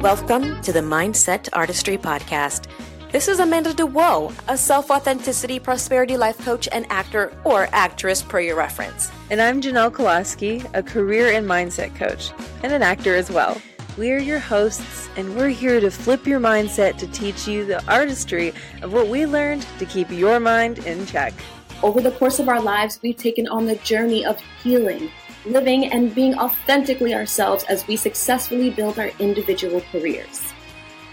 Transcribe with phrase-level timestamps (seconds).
[0.00, 2.70] Welcome to the Mindset Artistry Podcast.
[3.12, 8.40] This is Amanda DeWoe, a self authenticity prosperity life coach and actor or actress per
[8.40, 9.12] your reference.
[9.28, 12.32] And I'm Janelle Kolaski, a career and mindset coach
[12.62, 13.60] and an actor as well.
[13.98, 18.54] We're your hosts, and we're here to flip your mindset to teach you the artistry
[18.80, 21.34] of what we learned to keep your mind in check.
[21.82, 25.10] Over the course of our lives, we've taken on the journey of healing,
[25.44, 30.52] living, and being authentically ourselves as we successfully build our individual careers.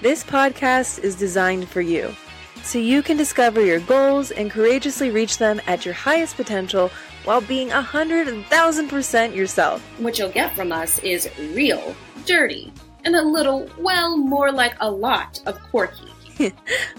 [0.02, 2.16] This podcast is designed for you,
[2.64, 6.92] so you can discover your goals and courageously reach them at your highest potential
[7.24, 9.82] while being a hundred thousand percent yourself.
[10.00, 12.72] What you'll get from us is real, dirty,
[13.06, 16.12] and a little, well, more like a lot of quirky.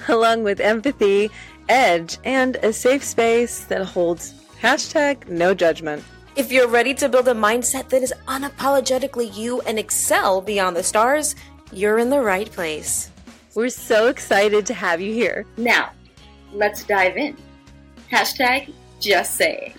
[0.09, 1.30] Along with empathy,
[1.69, 6.02] edge, and a safe space that holds hashtag no judgment.
[6.38, 10.84] If you're ready to build a mindset that is unapologetically you and excel beyond the
[10.84, 11.34] stars,
[11.73, 13.10] you're in the right place.
[13.57, 15.46] We're so excited to have you here.
[15.57, 15.90] Now,
[16.52, 17.37] let's dive in.
[18.09, 19.74] Hashtag just saying.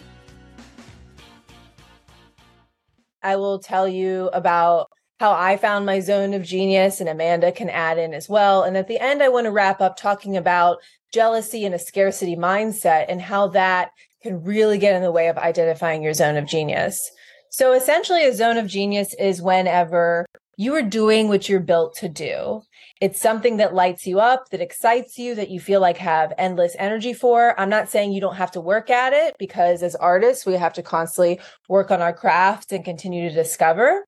[3.24, 4.90] I will tell you about
[5.22, 8.64] how I found my zone of genius, and Amanda can add in as well.
[8.64, 10.80] And at the end, I want to wrap up talking about
[11.14, 13.92] jealousy and a scarcity mindset and how that
[14.22, 17.10] can really get in the way of identifying your zone of genius.
[17.52, 20.26] So essentially, a zone of genius is whenever
[20.60, 22.62] you are doing what you're built to do.
[23.00, 26.76] It's something that lights you up, that excites you, that you feel like have endless
[26.78, 27.58] energy for.
[27.58, 30.74] I'm not saying you don't have to work at it because as artists, we have
[30.74, 34.04] to constantly work on our craft and continue to discover.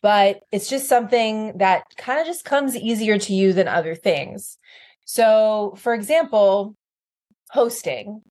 [0.00, 4.58] But it's just something that kind of just comes easier to you than other things.
[5.06, 6.76] So, for example,
[7.50, 8.22] hosting.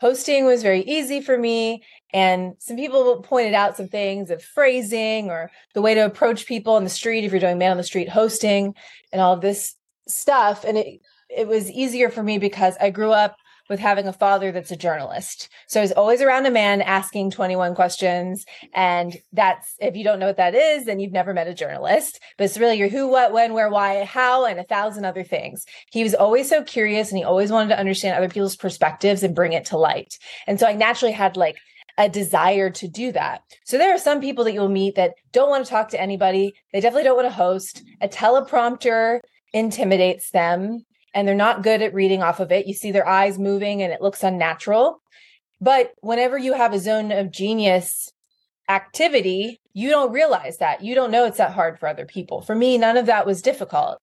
[0.00, 1.82] Hosting was very easy for me.
[2.12, 6.74] And some people pointed out some things of phrasing or the way to approach people
[6.74, 8.74] on the street if you're doing man on the street hosting
[9.12, 9.74] and all this
[10.06, 10.64] stuff.
[10.64, 13.36] And it it was easier for me because I grew up
[13.68, 15.48] with having a father that's a journalist.
[15.66, 18.44] So was always around a man asking 21 questions.
[18.74, 22.20] And that's, if you don't know what that is, then you've never met a journalist.
[22.36, 25.64] But it's really your who, what, when, where, why, how, and a thousand other things.
[25.90, 29.34] He was always so curious and he always wanted to understand other people's perspectives and
[29.34, 30.18] bring it to light.
[30.46, 31.56] And so I naturally had like
[31.98, 33.42] a desire to do that.
[33.64, 36.54] So there are some people that you'll meet that don't want to talk to anybody.
[36.72, 37.82] They definitely don't want to host.
[38.00, 39.20] A teleprompter
[39.52, 42.66] intimidates them and they're not good at reading off of it.
[42.66, 45.00] You see their eyes moving and it looks unnatural.
[45.60, 48.12] But whenever you have a zone of genius
[48.68, 50.82] activity, you don't realize that.
[50.82, 52.42] You don't know it's that hard for other people.
[52.42, 53.98] For me, none of that was difficult.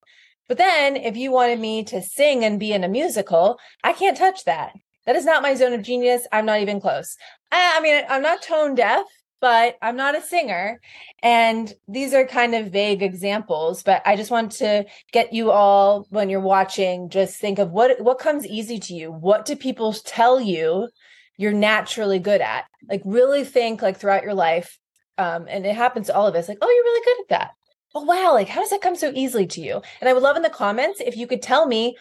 [0.47, 4.17] But then if you wanted me to sing and be in a musical, I can't
[4.17, 4.73] touch that.
[5.05, 6.27] That is not my zone of genius.
[6.31, 7.15] I'm not even close.
[7.51, 9.05] I, I mean, I'm not tone deaf,
[9.41, 10.79] but I'm not a singer.
[11.21, 16.07] And these are kind of vague examples, but I just want to get you all
[16.09, 19.11] when you're watching, just think of what what comes easy to you.
[19.11, 20.89] What do people tell you
[21.37, 22.65] you're naturally good at?
[22.89, 24.77] Like really think like throughout your life.
[25.17, 27.51] Um, and it happens to all of us, like, oh, you're really good at that.
[27.93, 29.81] Oh wow, like how does that come so easily to you?
[30.01, 31.95] And I would love in the comments if you could tell me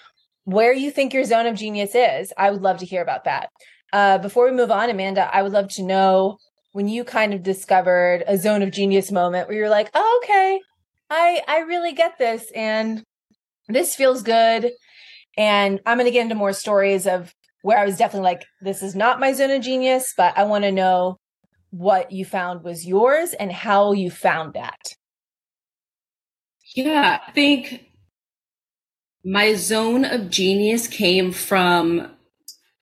[0.45, 2.33] where you think your zone of genius is.
[2.37, 3.51] I would love to hear about that.
[3.93, 6.39] Uh, before we move on, Amanda, I would love to know
[6.75, 10.61] when you kind of discovered a zone of genius moment where you're like, oh, okay,
[11.09, 13.05] I I really get this, and
[13.69, 14.73] this feels good.
[15.37, 17.33] And I'm to get into more stories of
[17.63, 20.65] where I was definitely like, this is not my zone of genius, but I want
[20.65, 21.19] to know
[21.71, 24.81] what you found was yours and how you found that.
[26.75, 27.87] Yeah, I think
[29.25, 32.11] my zone of genius came from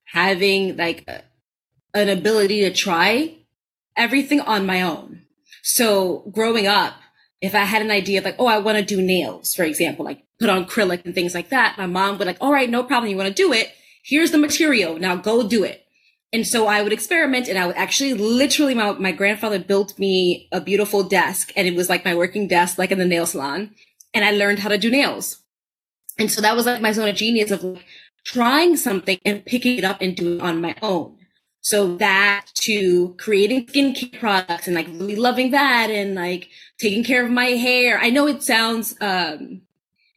[0.05, 1.07] having like
[1.93, 3.37] an ability to try
[3.95, 5.23] everything on my own.
[5.61, 6.95] So growing up,
[7.41, 10.05] if I had an idea of like, oh, I want to do nails, for example,
[10.05, 12.83] like put on acrylic and things like that, my mom would like, all right, no
[12.83, 13.09] problem.
[13.09, 13.73] You want to do it?
[14.03, 14.97] Here's the material.
[14.97, 15.85] Now go do it.
[16.31, 20.47] And so I would experiment and I would actually literally my, my grandfather built me
[20.51, 23.71] a beautiful desk and it was like my working desk, like in the nail salon.
[24.13, 25.43] And I learned how to do nails.
[26.17, 27.85] And so that was like my zone of genius of like
[28.25, 31.17] trying something and picking it up and doing it on my own.
[31.63, 37.25] So that to creating skincare products and like really loving that and like taking care
[37.25, 37.97] of my hair.
[37.97, 39.61] I know it sounds, um,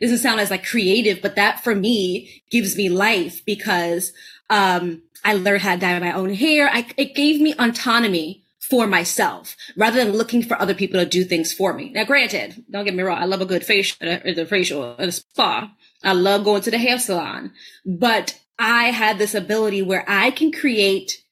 [0.01, 4.13] doesn't sound as like creative, but that for me gives me life because,
[4.51, 6.69] um, I learned how to dye my own hair.
[6.69, 11.25] I, it gave me autonomy for myself rather than looking for other people to do
[11.25, 11.91] things for me.
[11.91, 13.23] Now, granted, don't get me wrong.
[13.23, 15.73] I love a good facial, the facial, a spa.
[16.03, 17.53] I love going to the hair salon,
[17.85, 21.23] but I had this ability where I can create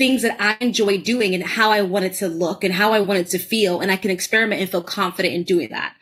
[0.00, 3.00] things that I enjoy doing and how I want it to look and how I
[3.00, 3.80] want it to feel.
[3.82, 5.94] And I can experiment and feel confident in doing that.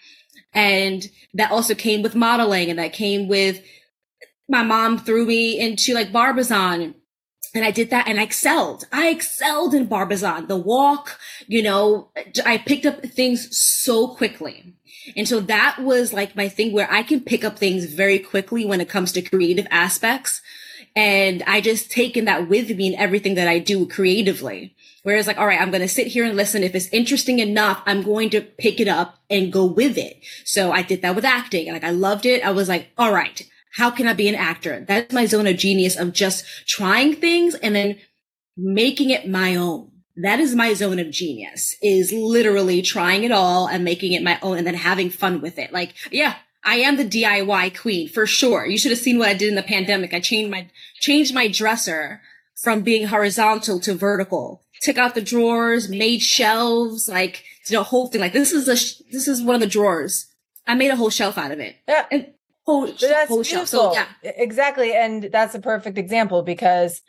[0.54, 1.04] And
[1.34, 3.60] that also came with modeling and that came with
[4.48, 6.94] my mom threw me into like Barbizon
[7.56, 8.86] and I did that and I excelled.
[8.92, 11.18] I excelled in Barbizon, the walk,
[11.48, 12.12] you know,
[12.46, 14.76] I picked up things so quickly.
[15.16, 18.64] And so that was like my thing where I can pick up things very quickly
[18.64, 20.40] when it comes to creative aspects.
[20.96, 24.74] And I just taken that with me in everything that I do creatively.
[25.02, 26.62] Whereas like, all right, I'm going to sit here and listen.
[26.62, 30.20] If it's interesting enough, I'm going to pick it up and go with it.
[30.44, 31.68] So I did that with acting.
[31.68, 32.44] And like I loved it.
[32.44, 33.40] I was like, all right,
[33.76, 34.84] how can I be an actor?
[34.86, 37.98] That's my zone of genius of just trying things and then
[38.56, 39.92] making it my own.
[40.16, 44.38] That is my zone of genius is literally trying it all and making it my
[44.42, 45.72] own and then having fun with it.
[45.72, 46.34] Like, yeah,
[46.64, 48.66] I am the DIY queen for sure.
[48.66, 50.12] You should have seen what I did in the pandemic.
[50.12, 50.68] I changed my,
[51.00, 52.20] changed my dresser
[52.56, 58.08] from being horizontal to vertical, took out the drawers, made shelves, like, did a whole
[58.08, 58.20] thing.
[58.20, 58.74] Like, this is a,
[59.12, 60.26] this is one of the drawers.
[60.66, 61.76] I made a whole shelf out of it.
[61.86, 62.06] Yeah.
[62.10, 62.32] And
[62.66, 63.44] whole, that's whole beautiful.
[63.44, 63.68] shelf.
[63.68, 64.06] So yeah.
[64.22, 64.94] Exactly.
[64.94, 67.00] And that's a perfect example because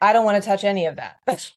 [0.00, 1.16] I don't want to touch any of that.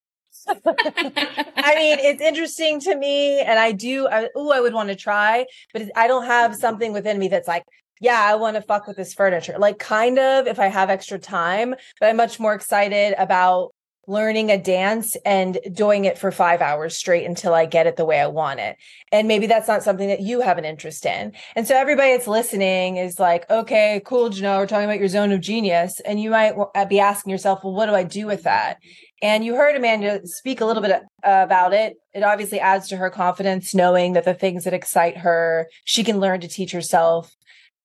[0.65, 4.07] I mean, it's interesting to me, and I do.
[4.07, 7.47] I, ooh, I would want to try, but I don't have something within me that's
[7.47, 7.63] like,
[7.99, 9.55] yeah, I want to fuck with this furniture.
[9.59, 13.73] Like, kind of, if I have extra time, but I'm much more excited about
[14.07, 18.05] learning a dance and doing it for five hours straight until I get it the
[18.05, 18.77] way I want it.
[19.11, 21.33] And maybe that's not something that you have an interest in.
[21.55, 25.31] And so everybody that's listening is like, okay, cool, Janelle, we're talking about your zone
[25.31, 25.99] of genius.
[26.01, 28.77] And you might uh, be asking yourself, well, what do I do with that?
[29.21, 31.97] And you heard Amanda speak a little bit uh, about it.
[32.13, 36.19] It obviously adds to her confidence knowing that the things that excite her, she can
[36.19, 37.35] learn to teach herself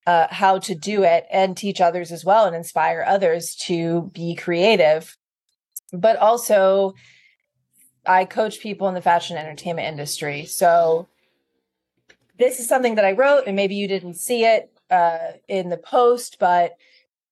[0.07, 4.33] uh, how to do it and teach others as well and inspire others to be
[4.33, 5.16] creative
[5.93, 6.93] but also
[8.05, 10.45] I coach people in the fashion entertainment industry.
[10.45, 11.07] So
[12.37, 15.77] this is something that I wrote, and maybe you didn't see it uh, in the
[15.77, 16.77] post, but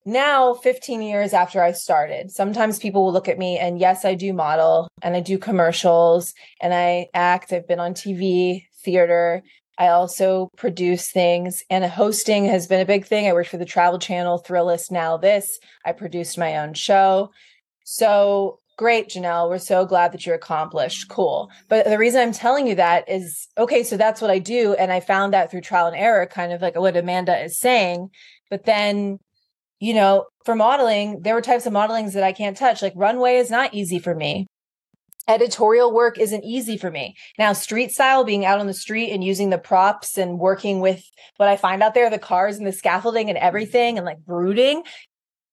[0.05, 4.13] now 15 years after I started, sometimes people will look at me and yes, I
[4.13, 7.51] do model and I do commercials and I act.
[7.51, 9.41] I've been on TV, theater.
[9.79, 13.27] I also produce things and hosting has been a big thing.
[13.27, 15.59] I worked for the Travel Channel, Thrillist, now this.
[15.83, 17.31] I produced my own show.
[17.85, 19.47] So great, Janelle.
[19.47, 21.07] We're so glad that you're accomplished.
[21.07, 21.49] Cool.
[21.69, 24.73] But the reason I'm telling you that is okay, so that's what I do.
[24.73, 28.09] And I found that through trial and error, kind of like what Amanda is saying.
[28.49, 29.19] But then,
[29.79, 32.81] you know, for modeling, there were types of modelings that I can't touch.
[32.81, 34.47] Like runway is not easy for me.
[35.27, 37.15] Editorial work isn't easy for me.
[37.39, 41.03] Now, street style, being out on the street and using the props and working with
[41.37, 44.83] what I find out there, the cars and the scaffolding and everything and like brooding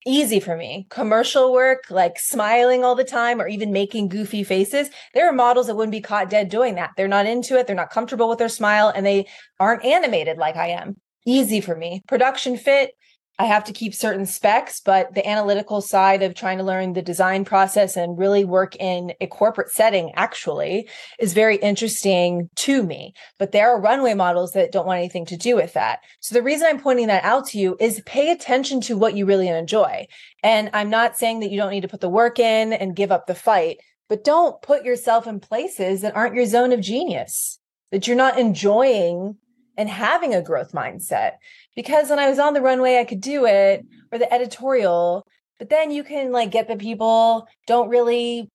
[0.07, 0.87] easy for me.
[0.91, 4.91] Commercial work, like smiling all the time or even making goofy faces.
[5.15, 6.91] There are models that wouldn't be caught dead doing that.
[6.97, 7.67] They're not into it.
[7.67, 9.27] They're not comfortable with their smile and they
[9.61, 10.97] aren't animated like I am.
[11.27, 12.03] Easy for me.
[12.09, 12.93] Production fit,
[13.39, 17.03] I have to keep certain specs, but the analytical side of trying to learn the
[17.03, 20.89] design process and really work in a corporate setting actually
[21.19, 23.15] is very interesting to me.
[23.39, 26.01] But there are runway models that don't want anything to do with that.
[26.21, 29.25] So the reason I'm pointing that out to you is pay attention to what you
[29.25, 30.07] really enjoy.
[30.43, 33.11] And I'm not saying that you don't need to put the work in and give
[33.11, 37.59] up the fight, but don't put yourself in places that aren't your zone of genius,
[37.91, 39.39] that you're not enjoying
[39.77, 41.33] and having a growth mindset
[41.75, 45.27] because when I was on the runway, I could do it or the editorial,
[45.59, 48.51] but then you can like get the people don't really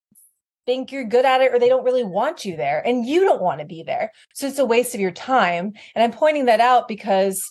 [0.65, 3.41] think you're good at it or they don't really want you there and you don't
[3.41, 4.11] want to be there.
[4.33, 5.73] So it's a waste of your time.
[5.95, 7.41] And I'm pointing that out because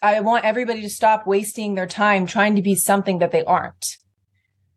[0.00, 3.96] I want everybody to stop wasting their time trying to be something that they aren't.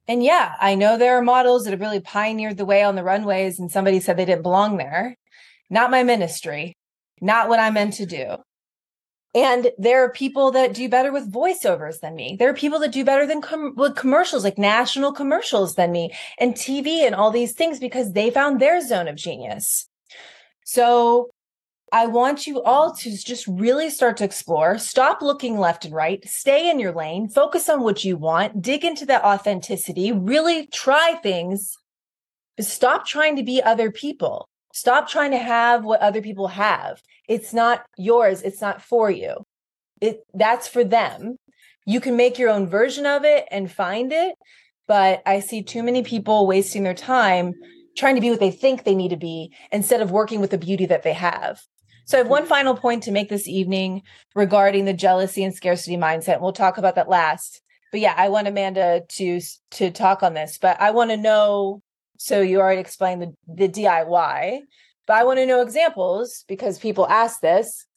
[0.07, 3.03] And yeah, I know there are models that have really pioneered the way on the
[3.03, 5.15] runways and somebody said they didn't belong there.
[5.69, 6.75] Not my ministry,
[7.21, 8.37] not what I'm meant to do.
[9.33, 12.35] And there are people that do better with voiceovers than me.
[12.37, 16.11] There are people that do better than com- with commercials, like national commercials than me
[16.37, 19.87] and TV and all these things because they found their zone of genius.
[20.65, 21.29] So
[21.93, 26.25] I want you all to just really start to explore, stop looking left and right,
[26.27, 31.15] stay in your lane, focus on what you want, dig into that authenticity, really try
[31.23, 31.77] things.
[32.59, 34.47] Stop trying to be other people.
[34.73, 37.01] Stop trying to have what other people have.
[37.27, 38.41] It's not yours.
[38.41, 39.45] It's not for you.
[39.99, 41.37] It that's for them.
[41.85, 44.35] You can make your own version of it and find it,
[44.87, 47.53] but I see too many people wasting their time
[47.97, 50.57] trying to be what they think they need to be instead of working with the
[50.57, 51.61] beauty that they have.
[52.05, 54.01] So I have one final point to make this evening
[54.35, 56.41] regarding the jealousy and scarcity mindset.
[56.41, 57.61] We'll talk about that last.
[57.91, 61.81] But yeah, I want Amanda to to talk on this, but I want to know
[62.21, 64.59] so you already explained the, the DIY,
[65.07, 67.87] but I want to know examples because people ask this.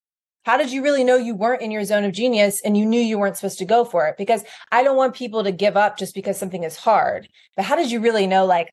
[0.45, 3.01] how did you really know you weren't in your zone of genius and you knew
[3.01, 4.17] you weren't supposed to go for it?
[4.17, 7.29] Because I don't want people to give up just because something is hard.
[7.55, 8.71] But how did you really know, like,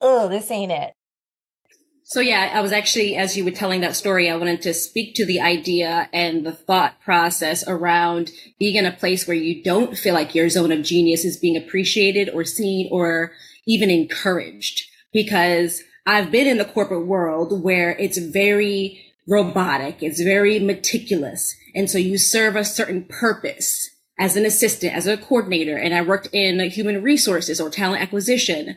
[0.00, 0.92] oh, this ain't it?
[2.04, 5.16] So yeah, I was actually, as you were telling that story, I wanted to speak
[5.16, 8.30] to the idea and the thought process around
[8.60, 11.56] being in a place where you don't feel like your zone of genius is being
[11.56, 13.32] appreciated or seen or
[13.66, 14.90] even encouraged.
[15.12, 20.02] Because I've been in the corporate world where it's very robotic.
[20.02, 21.54] It's very meticulous.
[21.74, 25.76] And so you serve a certain purpose as an assistant, as a coordinator.
[25.76, 28.76] And I worked in human resources or talent acquisition.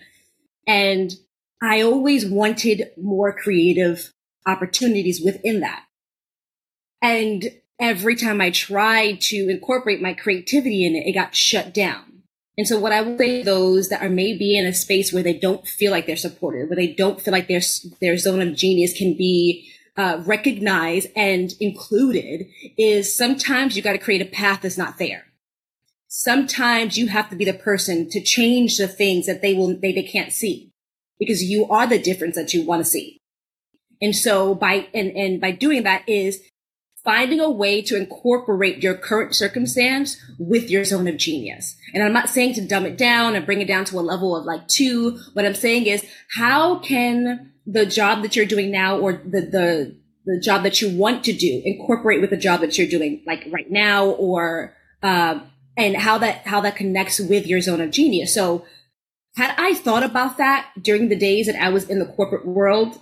[0.68, 1.14] And
[1.62, 4.14] I always wanted more creative
[4.46, 5.84] opportunities within that.
[7.02, 7.50] And
[7.80, 12.15] every time I tried to incorporate my creativity in it, it got shut down.
[12.58, 15.38] And so what I would say those that are maybe in a space where they
[15.38, 17.62] don't feel like they're supported, where they don't feel like their,
[18.00, 22.48] their zone of genius can be uh, recognized and included
[22.78, 25.26] is sometimes you got to create a path that's not there.
[26.08, 29.92] Sometimes you have to be the person to change the things that they will, they,
[29.92, 30.72] they can't see
[31.20, 33.20] because you are the difference that you want to see.
[34.02, 36.42] And so by, and, and by doing that is
[37.06, 41.78] finding a way to incorporate your current circumstance with your zone of genius.
[41.94, 44.36] And I'm not saying to dumb it down and bring it down to a level
[44.36, 45.20] of like two.
[45.34, 46.04] What I'm saying is
[46.36, 49.96] how can the job that you're doing now or the, the,
[50.26, 53.48] the job that you want to do incorporate with the job that you're doing like
[53.52, 55.40] right now or, uh,
[55.78, 58.34] and how that, how that connects with your zone of genius.
[58.34, 58.66] So
[59.36, 63.00] had I thought about that during the days that I was in the corporate world,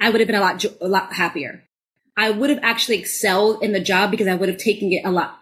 [0.00, 1.64] I would have been a lot, a lot happier.
[2.16, 5.10] I would have actually excelled in the job because I would have taken it a
[5.10, 5.40] lot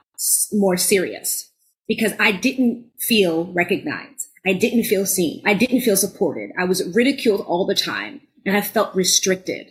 [0.52, 1.50] more serious
[1.86, 4.28] because I didn't feel recognized.
[4.46, 5.42] I didn't feel seen.
[5.44, 6.50] I didn't feel supported.
[6.58, 9.68] I was ridiculed all the time and I felt restricted.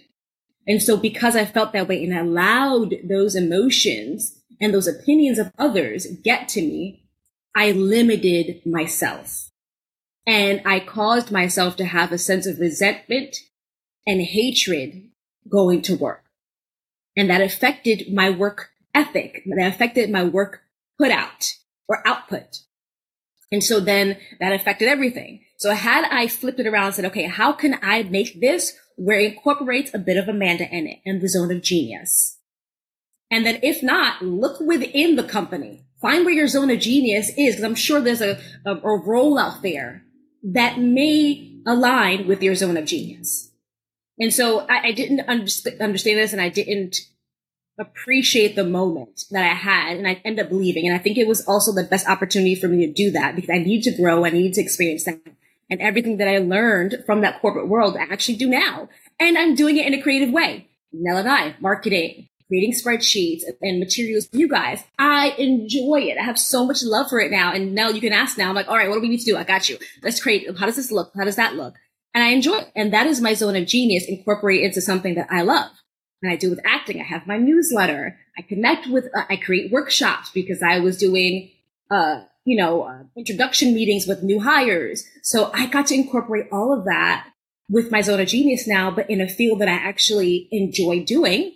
[0.67, 5.51] And so because I felt that way and allowed those emotions and those opinions of
[5.57, 7.03] others get to me,
[7.55, 9.49] I limited myself
[10.25, 13.37] and I caused myself to have a sense of resentment
[14.05, 15.09] and hatred
[15.49, 16.23] going to work.
[17.15, 19.43] And that affected my work ethic.
[19.45, 20.61] That affected my work
[20.97, 21.53] put out
[21.87, 22.59] or output.
[23.51, 25.43] And so then that affected everything.
[25.57, 29.19] So had I flipped it around and said, okay, how can I make this where
[29.19, 32.37] it incorporates a bit of Amanda in it and the zone of genius?
[33.29, 35.85] And then if not, look within the company.
[36.01, 39.37] Find where your zone of genius is, because I'm sure there's a, a, a role
[39.37, 40.03] out there
[40.43, 43.50] that may align with your zone of genius.
[44.21, 46.97] And so I, I didn't understand this and I didn't
[47.79, 50.87] appreciate the moment that I had and I end up leaving.
[50.87, 53.49] And I think it was also the best opportunity for me to do that because
[53.49, 54.23] I need to grow.
[54.23, 55.19] I need to experience that.
[55.71, 58.89] And everything that I learned from that corporate world, I actually do now.
[59.19, 60.67] And I'm doing it in a creative way.
[60.93, 64.83] Nell and I, marketing, creating spreadsheets and materials for you guys.
[64.99, 66.19] I enjoy it.
[66.19, 67.53] I have so much love for it now.
[67.53, 69.25] And now you can ask now, I'm like, all right, what do we need to
[69.25, 69.37] do?
[69.37, 69.79] I got you.
[70.03, 70.45] Let's create.
[70.59, 71.11] How does this look?
[71.15, 71.75] How does that look?
[72.13, 72.71] And I enjoy it.
[72.75, 75.71] And that is my zone of genius incorporated into something that I love.
[76.21, 76.99] And I do with acting.
[76.99, 78.17] I have my newsletter.
[78.37, 81.51] I connect with, uh, I create workshops because I was doing,
[81.89, 85.05] uh, you know, uh, introduction meetings with new hires.
[85.23, 87.27] So I got to incorporate all of that
[87.69, 91.55] with my zone of genius now, but in a field that I actually enjoy doing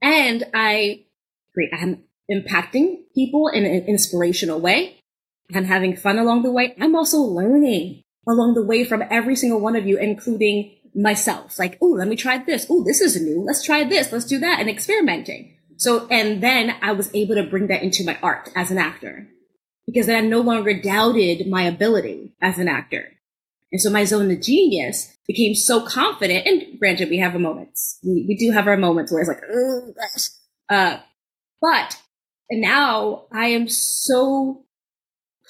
[0.00, 1.04] and I,
[1.52, 5.02] create, I'm impacting people in an inspirational way.
[5.54, 6.74] I'm having fun along the way.
[6.80, 11.58] I'm also learning along the way from every single one of you, including myself.
[11.58, 12.66] Like, oh, let me try this.
[12.68, 13.42] Oh, this is new.
[13.42, 14.12] Let's try this.
[14.12, 15.56] Let's do that and experimenting.
[15.76, 19.28] So, and then I was able to bring that into my art as an actor
[19.86, 23.12] because then I no longer doubted my ability as an actor.
[23.70, 26.46] And so my zone of genius became so confident.
[26.46, 27.98] And granted, we have our moments.
[28.02, 29.42] We, we do have our moments where it's like,
[30.68, 30.98] uh,
[31.60, 31.96] but
[32.50, 34.64] now I am so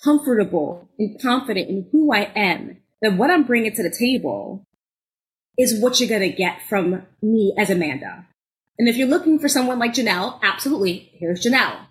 [0.02, 4.66] comfortable and confident in who I am that what I'm bringing to the table
[5.56, 8.26] is what you're going to get from me as Amanda.
[8.78, 11.86] And if you're looking for someone like Janelle, absolutely, here's Janelle.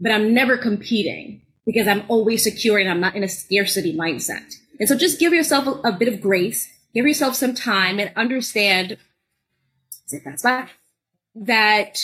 [0.00, 4.54] But I'm never competing because I'm always secure and I'm not in a scarcity mindset.
[4.80, 8.10] And so just give yourself a, a bit of grace, give yourself some time and
[8.16, 8.96] understand
[11.34, 11.98] that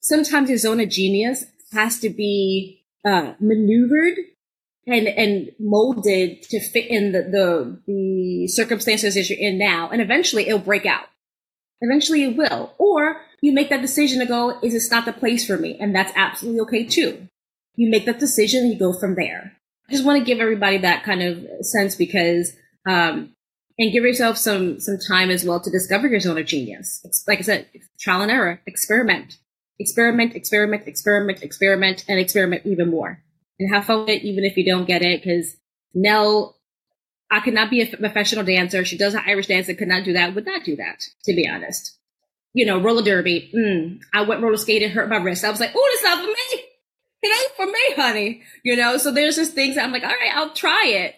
[0.00, 4.18] sometimes your zone of genius has to be uh, maneuvered
[4.86, 10.00] and and molded to fit in the, the the circumstances that you're in now, and
[10.00, 11.06] eventually it'll break out.
[11.80, 15.46] Eventually it will, or you make that decision to go, is this not the place
[15.46, 15.76] for me?
[15.78, 17.28] And that's absolutely okay too.
[17.74, 19.52] You make that decision and you go from there.
[19.88, 22.56] I just want to give everybody that kind of sense because
[22.88, 23.34] um,
[23.78, 27.04] and give yourself some some time as well to discover your zone of genius.
[27.28, 27.66] Like I said,
[28.00, 29.38] trial and error, experiment,
[29.78, 33.22] experiment, experiment, experiment, experiment, and experiment even more,
[33.58, 35.22] and have fun with it even if you don't get it.
[35.22, 35.56] Because
[35.94, 36.56] Nell,
[37.30, 38.84] I could not be a professional dancer.
[38.84, 40.34] She does Irish dance and could not do that.
[40.34, 41.98] Would not do that, to be honest.
[42.52, 43.50] You know, roller derby.
[43.54, 45.44] Mm, I went roller skating, hurt my wrist.
[45.44, 46.64] I was like, oh, this not for me.
[47.22, 48.42] It ain't for me, honey.
[48.62, 51.16] You know, so there's just things I'm like, all right, I'll try it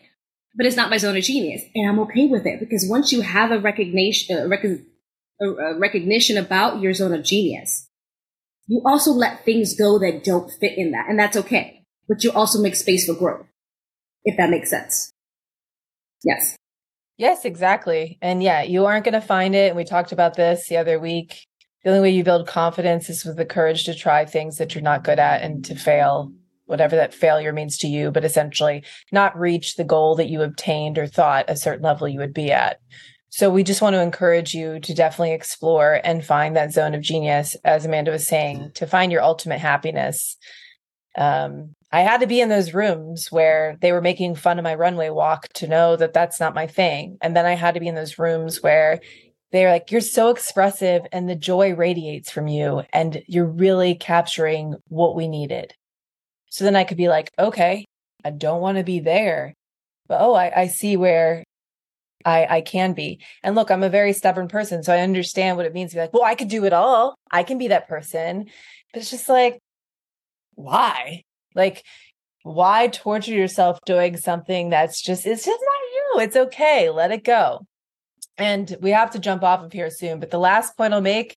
[0.59, 1.62] but it's not my zone of genius.
[1.75, 4.65] And I'm okay with it because once you have a recognition, a, rec-
[5.41, 7.88] a recognition about your zone of genius,
[8.69, 11.07] you also let things go that don't fit in that.
[11.09, 11.85] And that's okay.
[12.07, 13.47] But you also make space for growth,
[14.25, 15.11] if that makes sense.
[16.23, 16.57] Yes.
[17.17, 18.19] Yes, exactly.
[18.23, 19.69] And yeah, you aren't going to find it.
[19.69, 21.47] And we talked about this the other week.
[21.83, 24.83] The only way you build confidence is with the courage to try things that you're
[24.83, 26.33] not good at and to fail
[26.67, 30.99] whatever that failure means to you, but essentially not reach the goal that you obtained
[30.99, 32.81] or thought a certain level you would be at.
[33.31, 37.03] So we just want to encourage you to definitely explore and find that zone of
[37.03, 40.37] genius, as Amanda was saying, to find your ultimate happiness.
[41.17, 44.75] Um, I had to be in those rooms where they were making fun of my
[44.75, 47.19] runway walk to know that that's not my thing.
[47.21, 49.01] And then I had to be in those rooms where
[49.53, 54.75] they're like, you're so expressive and the joy radiates from you and you're really capturing
[54.89, 55.75] what we needed.
[56.51, 57.85] So then I could be like, okay,
[58.25, 59.55] I don't want to be there.
[60.07, 61.45] But oh, I, I see where
[62.25, 63.21] I, I can be.
[63.43, 64.83] And look, I'm a very stubborn person.
[64.83, 67.15] So I understand what it means to be like, well, I could do it all.
[67.31, 68.47] I can be that person.
[68.93, 69.61] But it's just like,
[70.55, 71.23] why?
[71.55, 71.85] Like,
[72.43, 76.23] why torture yourself doing something that's just, it's just not you.
[76.23, 76.91] It's okay.
[76.91, 77.67] Let it go.
[78.37, 80.21] And we have to jump off of here soon.
[80.21, 81.37] But the last point I'll make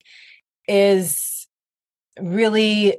[0.67, 1.47] is
[2.19, 2.97] really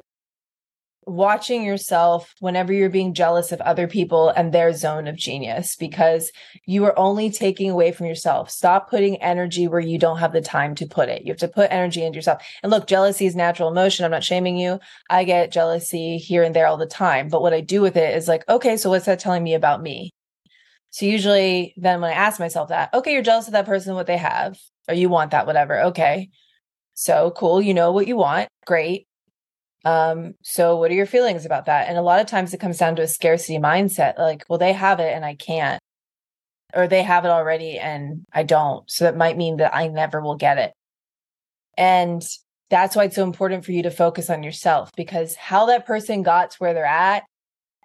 [1.07, 6.31] watching yourself whenever you're being jealous of other people and their zone of genius because
[6.67, 8.51] you are only taking away from yourself.
[8.51, 11.23] Stop putting energy where you don't have the time to put it.
[11.23, 12.43] You have to put energy into yourself.
[12.63, 14.05] And look, jealousy is natural emotion.
[14.05, 14.79] I'm not shaming you.
[15.11, 17.29] I get jealousy here and there all the time.
[17.29, 19.83] But what I do with it is like, okay, so what's that telling me about
[19.83, 20.11] me?
[20.91, 24.07] So usually then when I ask myself that, okay, you're jealous of that person, what
[24.07, 25.81] they have, or you want that, whatever.
[25.85, 26.29] Okay.
[26.95, 27.61] So cool.
[27.63, 28.49] You know what you want.
[28.67, 29.07] Great
[29.85, 31.89] um, so what are your feelings about that?
[31.89, 34.73] And a lot of times it comes down to a scarcity mindset, like, well, they
[34.73, 35.81] have it and I can't,
[36.73, 38.89] or they have it already and I don't.
[38.91, 40.73] So that might mean that I never will get it.
[41.77, 42.23] And
[42.71, 46.23] that's why it's so important for you to focus on yourself because how that person
[46.23, 47.25] got to where they're at,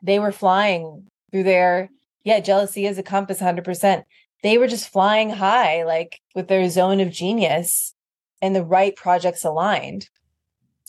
[0.04, 1.90] they were flying through their,
[2.24, 4.04] yeah, jealousy is a compass 100%.
[4.44, 7.96] They were just flying high, like with their zone of genius
[8.42, 10.10] and the right projects aligned.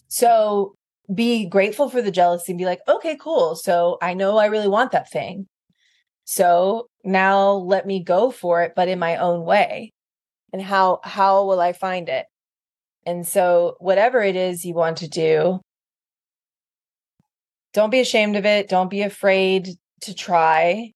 [0.08, 0.76] So
[1.12, 3.56] be grateful for the jealousy and be like, okay, cool.
[3.56, 5.46] So I know I really want that thing.
[6.24, 9.92] So now let me go for it, but in my own way.
[10.52, 12.26] And how, how will I find it?
[13.06, 15.60] And so whatever it is you want to do,
[17.72, 18.68] don't be ashamed of it.
[18.68, 19.70] Don't be afraid
[20.02, 20.92] to try.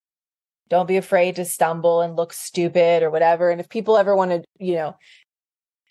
[0.68, 3.50] Don't be afraid to stumble and look stupid or whatever.
[3.50, 4.96] And if people ever want to, you know,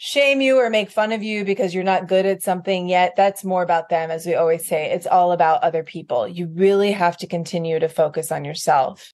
[0.03, 3.43] shame you or make fun of you because you're not good at something yet, that's
[3.43, 4.09] more about them.
[4.09, 6.27] As we always say, it's all about other people.
[6.27, 9.13] You really have to continue to focus on yourself.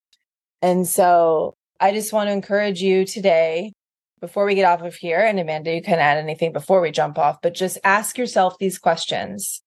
[0.62, 3.74] And so I just want to encourage you today,
[4.22, 7.18] before we get off of here, and Amanda, you can add anything before we jump
[7.18, 9.62] off, but just ask yourself these questions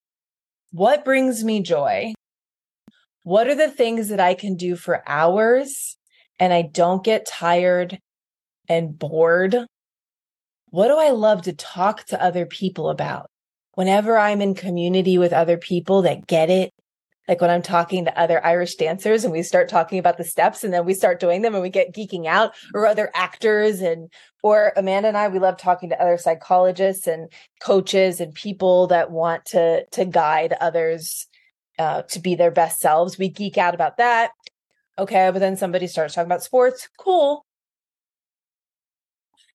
[0.73, 2.15] What brings me joy?
[3.25, 5.99] What are the things that I can do for hours
[6.39, 7.99] and I don't get tired
[8.71, 9.67] and bored
[10.71, 13.31] what do I love to talk to other people about?
[13.75, 16.73] Whenever I'm in community with other people that get it,
[17.29, 20.65] like when I'm talking to other Irish dancers and we start talking about the steps
[20.65, 24.11] and then we start doing them and we get geeking out or other actors and
[24.43, 27.31] or Amanda and I we love talking to other psychologists and
[27.61, 31.29] coaches and people that want to to guide others
[31.79, 33.17] uh, to be their best selves.
[33.17, 34.33] We geek out about that.
[34.99, 36.89] Okay, but then somebody starts talking about sports.
[36.99, 37.47] Cool.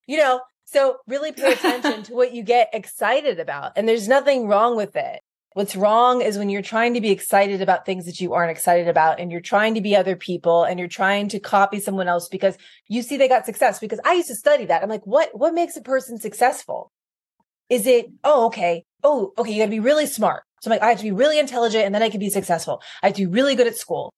[0.07, 3.73] You know, so really pay attention to what you get excited about.
[3.75, 5.21] And there's nothing wrong with it.
[5.53, 8.89] What's wrong is when you're trying to be excited about things that you aren't excited
[8.89, 12.27] about and you're trying to be other people and you're trying to copy someone else
[12.27, 12.57] because
[12.89, 14.83] you see they got success because I used to study that.
[14.83, 16.91] I'm like, what what makes a person successful?
[17.69, 18.83] Is it, oh, okay.
[19.01, 20.43] Oh, okay, you gotta be really smart.
[20.61, 22.81] So I'm like, I have to be really intelligent and then I can be successful.
[23.01, 24.11] I have to be really good at school.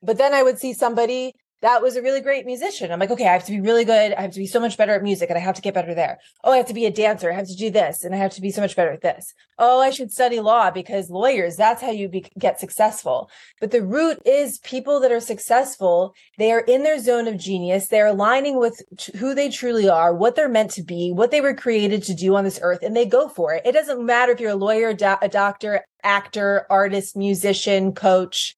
[0.00, 1.32] But then I would see somebody
[1.64, 2.92] that was a really great musician.
[2.92, 4.12] I'm like, okay, I have to be really good.
[4.12, 5.94] I have to be so much better at music and I have to get better
[5.94, 6.18] there.
[6.44, 7.32] Oh, I have to be a dancer.
[7.32, 9.32] I have to do this and I have to be so much better at this.
[9.58, 13.30] Oh, I should study law because lawyers, that's how you be- get successful.
[13.62, 16.14] But the root is people that are successful.
[16.36, 17.88] They are in their zone of genius.
[17.88, 21.40] They're aligning with t- who they truly are, what they're meant to be, what they
[21.40, 23.62] were created to do on this earth, and they go for it.
[23.64, 28.54] It doesn't matter if you're a lawyer, do- a doctor, actor, artist, musician, coach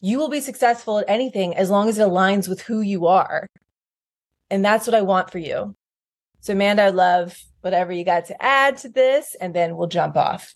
[0.00, 3.46] you will be successful at anything as long as it aligns with who you are.
[4.50, 5.74] And that's what I want for you.
[6.40, 10.16] So, Amanda, I love whatever you got to add to this, and then we'll jump
[10.16, 10.54] off.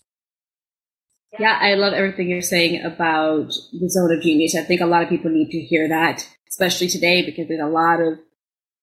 [1.39, 4.55] Yeah, I love everything you're saying about the zone of genius.
[4.55, 7.67] I think a lot of people need to hear that, especially today, because there's a
[7.67, 8.19] lot of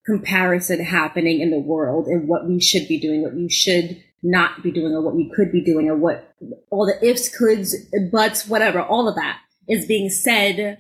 [0.04, 4.62] comparison happening in the world and what we should be doing, what we should not
[4.62, 6.34] be doing, or what we could be doing, or what
[6.70, 7.74] all the ifs, coulds,
[8.10, 10.78] buts, whatever, all of that is being said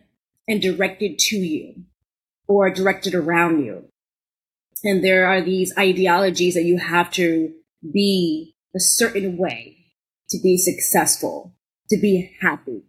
[0.48, 1.84] and directed to you
[2.46, 3.84] or directed around you.
[4.82, 7.52] And there are these ideologies that you have to
[7.92, 9.76] be a certain way
[10.30, 11.54] to be successful,
[11.90, 12.82] to be happy.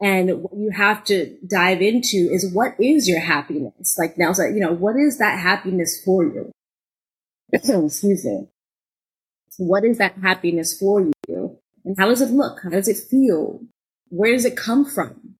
[0.00, 3.96] And what you have to dive into is what is your happiness?
[3.96, 6.50] Like now, so, you know, what is that happiness for you?
[7.52, 8.48] Excuse me.
[9.58, 11.58] What is that happiness for you?
[11.84, 12.60] And how does it look?
[12.64, 13.60] How does it feel?
[14.12, 15.36] Where does it come from?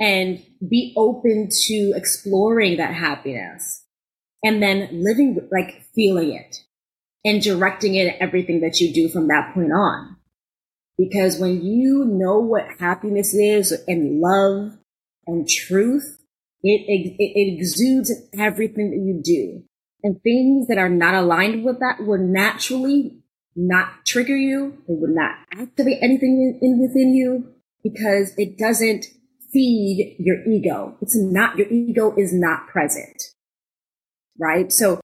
[0.00, 3.84] And be open to exploring that happiness
[4.42, 6.58] and then living, like feeling it
[7.24, 10.16] and directing it at everything that you do from that point on.
[10.96, 14.78] Because when you know what happiness is and love
[15.26, 16.18] and truth,
[16.62, 19.64] it, it, it exudes everything that you do.
[20.04, 23.18] And things that are not aligned with that will naturally
[23.56, 24.78] not trigger you.
[24.86, 29.06] They will not activate anything in, in within you because it doesn't
[29.52, 30.96] feed your ego.
[31.00, 33.22] It's not, your ego is not present.
[34.38, 34.72] Right?
[34.72, 35.00] So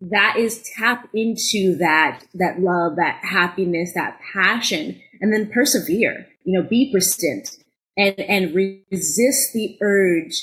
[0.00, 6.58] that is tap into that, that love, that happiness, that passion, and then persevere, you
[6.58, 7.50] know, be persistent
[7.96, 10.42] and, and resist the urge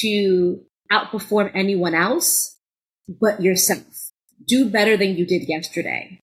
[0.00, 2.56] to outperform anyone else
[3.08, 4.10] but yourself.
[4.46, 6.20] Do better than you did yesterday.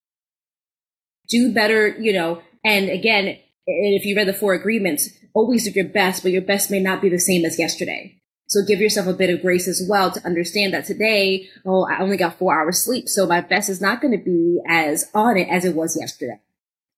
[1.30, 5.72] Do better, you know, and again, and if you read the four agreements, always do
[5.72, 8.18] your best, but your best may not be the same as yesterday.
[8.48, 12.00] So give yourself a bit of grace as well to understand that today, oh, I
[12.00, 13.10] only got four hours sleep.
[13.10, 16.40] So my best is not going to be as on it as it was yesterday.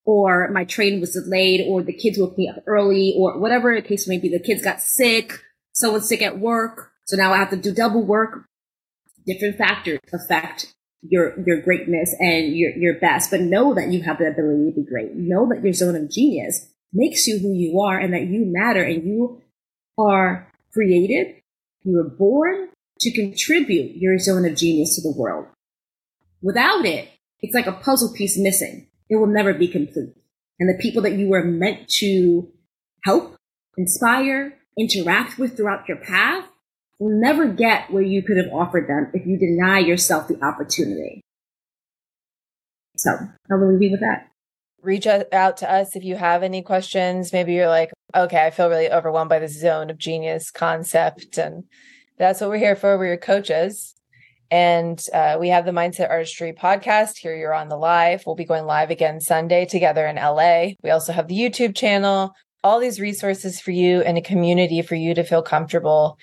[0.05, 3.81] Or my train was delayed or the kids woke me up early or whatever the
[3.81, 4.29] case may be.
[4.29, 5.39] The kids got sick.
[5.73, 6.91] Someone's sick at work.
[7.05, 8.45] So now I have to do double work.
[9.25, 14.17] Different factors affect your your greatness and your your best, but know that you have
[14.17, 15.15] the ability to be great.
[15.15, 18.83] Know that your zone of genius makes you who you are and that you matter
[18.83, 19.41] and you
[19.97, 21.35] are created.
[21.83, 25.47] You were born to contribute your zone of genius to the world.
[26.41, 27.07] Without it,
[27.41, 28.87] it's like a puzzle piece missing.
[29.09, 30.15] It will never be complete.
[30.59, 32.51] And the people that you were meant to
[33.05, 33.37] help,
[33.77, 36.48] inspire, interact with throughout your path
[36.99, 41.21] will never get where you could have offered them if you deny yourself the opportunity.
[42.97, 44.27] So I will leave you with that.
[44.81, 47.33] Reach out to us if you have any questions.
[47.33, 51.37] Maybe you're like, okay, I feel really overwhelmed by this zone of genius concept.
[51.37, 51.63] And
[52.17, 52.97] that's what we're here for.
[52.97, 53.95] We're your coaches.
[54.51, 57.17] And uh, we have the Mindset Artistry podcast.
[57.17, 58.23] Here you're on the live.
[58.25, 60.71] We'll be going live again Sunday together in LA.
[60.81, 62.33] We also have the YouTube channel,
[62.63, 66.17] all these resources for you and a community for you to feel comfortable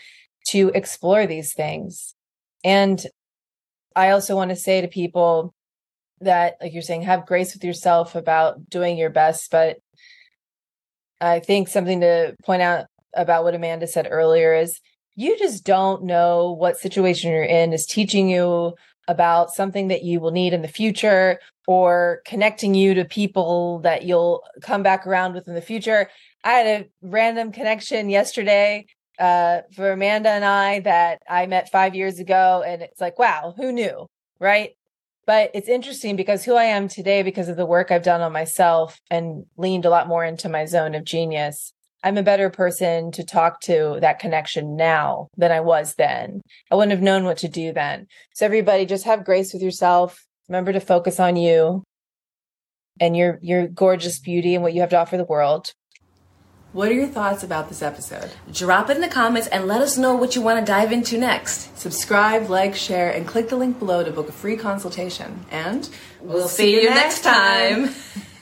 [0.49, 2.15] to explore these things.
[2.65, 3.05] And
[3.95, 5.55] I also want to say to people
[6.21, 9.51] that, like you're saying, have grace with yourself about doing your best.
[9.51, 9.79] But
[11.21, 14.81] I think something to point out about what Amanda said earlier is
[15.15, 18.75] you just don't know what situation you're in is teaching you
[19.09, 24.05] about something that you will need in the future or connecting you to people that
[24.05, 26.11] you'll come back around with in the future.
[26.45, 28.87] I had a random connection yesterday
[29.19, 32.63] uh, for Amanda and I that I met five years ago.
[32.67, 34.07] And it's like, wow, who knew?
[34.39, 34.71] Right.
[35.27, 38.33] But it's interesting because who I am today, because of the work I've done on
[38.33, 41.73] myself and leaned a lot more into my zone of genius,
[42.05, 46.43] I'm a better person to talk to that connection now than I was then.
[46.71, 48.07] I wouldn't have known what to do then.
[48.35, 50.25] So, everybody, just have grace with yourself.
[50.49, 51.83] Remember to focus on you
[53.01, 55.73] and your your gorgeous beauty and what you have to offer the world.
[56.77, 58.31] What are your thoughts about this episode?
[58.53, 61.17] Drop it in the comments and let us know what you want to dive into
[61.17, 61.75] next.
[61.79, 65.47] Subscribe, like, share, and click the link below to book a free consultation.
[65.51, 65.89] And
[66.21, 67.87] we'll, we'll see, see, you next time.
[67.87, 67.95] time.